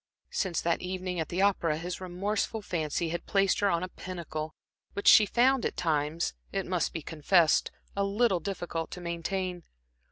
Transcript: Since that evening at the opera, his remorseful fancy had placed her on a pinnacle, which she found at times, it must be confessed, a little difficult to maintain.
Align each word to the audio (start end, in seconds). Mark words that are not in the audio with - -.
Since 0.31 0.61
that 0.61 0.81
evening 0.81 1.19
at 1.19 1.29
the 1.29 1.43
opera, 1.43 1.77
his 1.77 2.01
remorseful 2.01 2.63
fancy 2.63 3.09
had 3.09 3.27
placed 3.27 3.59
her 3.59 3.69
on 3.69 3.83
a 3.83 3.87
pinnacle, 3.87 4.55
which 4.93 5.07
she 5.07 5.27
found 5.27 5.63
at 5.63 5.77
times, 5.77 6.33
it 6.51 6.65
must 6.65 6.91
be 6.91 7.03
confessed, 7.03 7.69
a 7.95 8.03
little 8.03 8.39
difficult 8.39 8.89
to 8.89 8.99
maintain. 9.01 9.61